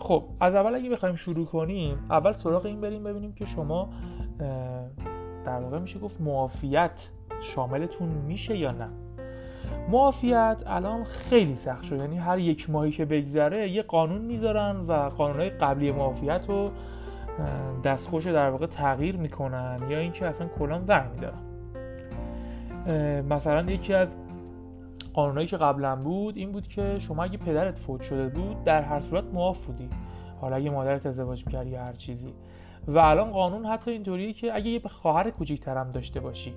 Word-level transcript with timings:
خب 0.00 0.24
از 0.40 0.54
اول 0.54 0.74
اگه 0.74 0.90
بخوایم 0.90 1.16
شروع 1.16 1.46
کنیم 1.46 1.98
اول 2.10 2.32
سراغ 2.32 2.66
این 2.66 2.80
بریم 2.80 3.04
ببینیم 3.04 3.32
که 3.32 3.46
شما 3.46 3.88
در 5.44 5.60
واقع 5.60 5.78
میشه 5.78 5.98
گفت 5.98 6.20
معافیت 6.20 7.08
شاملتون 7.40 8.08
میشه 8.08 8.58
یا 8.58 8.72
نه. 8.72 8.88
معافیت 9.88 10.56
الان 10.66 11.04
خیلی 11.04 11.54
سخت 11.54 11.84
شد. 11.84 11.96
یعنی 11.96 12.16
هر 12.16 12.38
یک 12.38 12.70
ماهی 12.70 12.90
که 12.90 13.04
بگذره 13.04 13.70
یه 13.70 13.82
قانون 13.82 14.20
می‌ذارن 14.20 14.76
و 14.88 14.92
قانونهای 14.92 15.50
قبلی 15.50 15.92
معافیت 15.92 16.44
رو 16.48 16.70
دستخوش 17.84 18.26
در 18.26 18.50
واقع 18.50 18.66
تغییر 18.66 19.16
می‌کنن 19.16 19.80
یا 19.88 19.98
اینکه 19.98 20.26
اصلا 20.26 20.48
کلان 20.58 20.84
ور 20.86 21.10
میدارن. 21.14 21.42
مثلا 23.22 23.70
یکی 23.70 23.94
از 23.94 24.08
قانونهایی 25.14 25.46
که 25.48 25.56
قبلا 25.56 25.96
بود 25.96 26.36
این 26.36 26.52
بود 26.52 26.68
که 26.68 26.98
شما 26.98 27.24
اگه 27.24 27.38
پدرت 27.38 27.78
فوت 27.78 28.02
شده 28.02 28.28
بود 28.28 28.64
در 28.64 28.82
هر 28.82 29.00
صورت 29.00 29.24
معاف 29.24 29.66
بودی. 29.66 29.88
حالا 30.40 30.56
اگه 30.56 30.70
مادرت 30.70 31.06
ازدواج 31.06 31.46
می‌کردی 31.46 31.70
یا 31.70 31.84
هر 31.84 31.92
چیزی. 31.92 32.34
و 32.86 32.98
الان 32.98 33.30
قانون 33.30 33.66
حتی 33.66 33.90
اینطوریه 33.90 34.32
که 34.32 34.54
اگه 34.54 34.70
یه 34.70 34.80
خواهر 34.80 35.30
کوچیکترم 35.30 35.92
داشته 35.92 36.20
باشی 36.20 36.54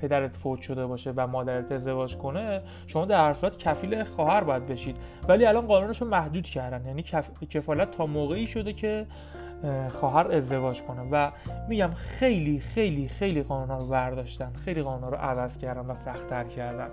پدرت 0.00 0.36
فوت 0.36 0.60
شده 0.60 0.86
باشه 0.86 1.12
و 1.16 1.26
مادرت 1.26 1.72
ازدواج 1.72 2.16
کنه 2.16 2.62
شما 2.86 3.04
در 3.04 3.26
هر 3.26 3.32
صورت 3.32 3.58
کفیل 3.58 4.04
خواهر 4.04 4.44
باید 4.44 4.66
بشید. 4.66 4.96
ولی 5.28 5.46
الان 5.46 5.66
قانونش 5.66 6.00
رو 6.00 6.08
محدود 6.08 6.44
کردن. 6.44 6.86
یعنی 6.86 7.04
کفالت 7.50 7.90
تا 7.90 8.06
موقعی 8.06 8.46
شده 8.46 8.72
که 8.72 9.06
خواهر 10.00 10.32
ازدواج 10.32 10.82
کنه 10.82 11.02
و 11.10 11.30
میگم 11.68 11.90
خیلی 11.94 12.60
خیلی 12.60 13.08
خیلی 13.08 13.42
قانون 13.42 13.68
ها 13.68 13.78
رو 13.78 13.86
برداشتن 13.86 14.52
خیلی 14.64 14.82
قانون 14.82 15.02
ها 15.02 15.08
رو 15.08 15.16
عوض 15.16 15.58
کردن 15.58 15.86
و 15.86 15.94
سختتر 15.94 16.44
کردن. 16.44 16.88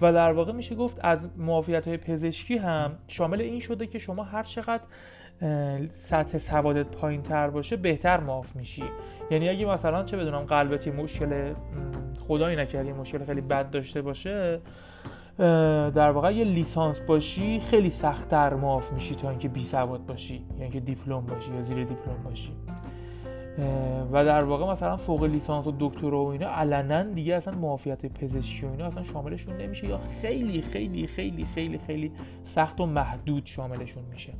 و 0.00 0.12
در 0.12 0.32
واقع 0.32 0.52
میشه 0.52 0.74
گفت 0.74 1.04
از 1.04 1.18
معافیت 1.36 1.88
های 1.88 1.96
پزشکی 1.96 2.56
هم 2.58 2.92
شامل 3.08 3.40
این 3.40 3.60
شده 3.60 3.86
که 3.86 3.98
شما 3.98 4.22
هر 4.22 4.42
چقدر 4.42 4.82
سطح 5.96 6.38
سوادت 6.38 6.86
پایین 6.86 7.22
تر 7.22 7.50
باشه 7.50 7.76
بهتر 7.76 8.20
معاف 8.20 8.56
میشی. 8.56 8.84
یعنی 9.30 9.48
اگه 9.48 9.66
مثلا 9.66 10.04
چه 10.04 10.16
بدونم 10.16 10.44
قلبت 10.44 10.86
یه 10.86 10.92
مشکل 10.92 11.52
خدایی 12.28 12.56
نکرد 12.56 12.86
مشکل 12.86 13.24
خیلی 13.24 13.40
بد 13.40 13.70
داشته 13.70 14.02
باشه 14.02 14.60
در 15.94 16.10
واقع 16.10 16.34
یه 16.34 16.44
لیسانس 16.44 17.00
باشی 17.00 17.60
خیلی 17.60 17.90
سختتر 17.90 18.54
معاف 18.54 18.92
میشی 18.92 19.14
تا 19.14 19.30
اینکه 19.30 19.48
بی 19.48 19.66
سواد 19.66 20.06
باشی 20.06 20.44
یا 20.56 20.62
اینکه 20.62 20.80
دیپلم 20.80 21.20
باشی 21.20 21.50
یا 21.50 21.62
زیر 21.62 21.76
دیپلم 21.76 22.22
باشی. 22.24 22.52
و 24.12 24.24
در 24.24 24.44
واقع 24.44 24.72
مثلا 24.72 24.96
فوق 24.96 25.24
لیسانس 25.24 25.66
و 25.66 25.74
دکترا 25.80 26.24
و 26.24 26.28
اینا 26.28 26.48
علنا 26.48 27.02
دیگه 27.02 27.34
اصلا 27.34 27.58
معافیت 27.58 28.06
پزشکی 28.06 28.66
و 28.66 28.70
اینا 28.70 28.86
اصلا 28.86 29.02
شاملشون 29.02 29.56
نمیشه 29.56 29.86
یا 29.86 30.00
خیلی 30.22 30.62
خیلی 30.62 31.06
خیلی 31.06 31.44
خیلی 31.44 31.78
خیلی 31.86 32.12
سخت 32.44 32.80
و 32.80 32.86
محدود 32.86 33.46
شاملشون 33.46 34.02
میشه. 34.12 34.32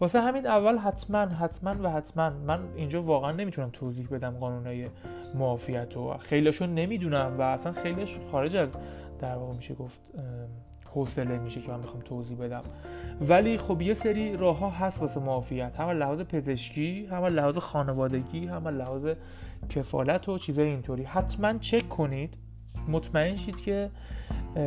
واسه 0.00 0.20
همین 0.20 0.46
اول 0.46 0.78
حتما 0.78 1.18
حتما 1.18 1.74
و 1.82 1.90
حتما 1.90 2.30
من 2.46 2.58
اینجا 2.76 3.02
واقعا 3.02 3.32
نمی‌تونم 3.32 3.70
توضیح 3.72 4.08
بدم 4.10 4.30
قانونهای 4.30 4.86
معافیت 5.34 5.96
و 5.96 6.16
خیلیشون 6.18 6.74
نمی‌دونم 6.74 7.34
و 7.38 7.42
اصلا 7.42 7.72
خیلیش 7.72 8.16
خارج 8.32 8.56
از 8.56 8.68
در 9.24 9.36
واقع 9.36 9.56
میشه 9.56 9.74
گفت 9.74 10.00
حوصله 10.94 11.38
میشه 11.38 11.60
که 11.60 11.70
من 11.70 11.82
بخوام 11.82 12.02
توضیح 12.02 12.38
بدم. 12.38 12.62
ولی 13.20 13.58
خب 13.58 13.80
یه 13.80 13.94
سری 13.94 14.36
راه 14.36 14.58
ها 14.58 14.70
هست 14.70 15.02
واسه 15.02 15.20
معافیت. 15.20 15.80
هم 15.80 15.90
لحاظ 15.90 16.20
پزشکی 16.20 17.06
هم 17.06 17.24
لحاظ 17.24 17.58
خانوادگی 17.58 18.46
هم 18.46 18.68
لحاظ 18.68 19.06
کفالت 19.68 20.28
و 20.28 20.38
چیزای 20.38 20.68
اینطوری. 20.68 21.04
حتما 21.04 21.58
چک 21.58 21.88
کنید. 21.88 22.34
مطمئن 22.88 23.36
شید 23.36 23.56
که 23.56 23.90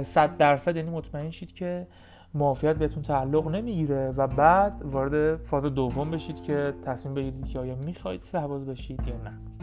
صد 0.04 0.38
درصد 0.38 0.76
یعنی 0.76 0.90
مطمئن 0.90 1.32
شید 1.32 1.54
که 1.54 1.88
معافیت 2.34 2.76
بهتون 2.76 3.04
تعلق 3.04 3.48
نمی‌گیره 3.48 4.14
و 4.18 4.28
بعد 4.28 4.82
وارد 4.86 5.38
فاز 5.38 5.64
دوم 5.64 6.12
بشید 6.12 6.44
که 6.44 6.74
تصمیم 6.86 7.14
بگیرید 7.14 7.48
که 7.48 7.60
آیا 7.60 7.76
می‌خواید 7.76 8.22
سرباز 8.32 8.66
بشید 8.66 9.00
یا 9.08 9.18
نه. 9.18 9.57